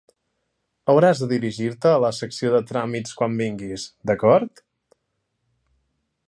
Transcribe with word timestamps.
Hauràs 0.93 1.19
de 1.23 1.27
dirigir-te 1.33 1.91
a 1.97 1.99
la 2.05 2.11
secció 2.21 2.55
de 2.55 2.63
tràmits 2.71 3.13
quan 3.21 3.37
vinguis, 3.43 3.85
d'acord? 4.11 4.65